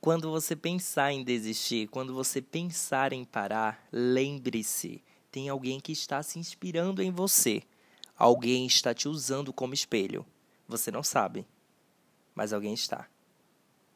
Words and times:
Quando 0.00 0.30
você 0.30 0.54
pensar 0.54 1.12
em 1.12 1.24
desistir, 1.24 1.88
quando 1.88 2.14
você 2.14 2.40
pensar 2.40 3.12
em 3.12 3.24
parar, 3.24 3.86
lembre-se: 3.92 5.02
tem 5.30 5.48
alguém 5.48 5.80
que 5.80 5.92
está 5.92 6.22
se 6.22 6.38
inspirando 6.38 7.02
em 7.02 7.10
você. 7.10 7.62
Alguém 8.16 8.66
está 8.66 8.94
te 8.94 9.08
usando 9.08 9.52
como 9.52 9.74
espelho. 9.74 10.24
Você 10.68 10.90
não 10.90 11.02
sabe, 11.02 11.46
mas 12.34 12.52
alguém 12.52 12.74
está. 12.74 13.08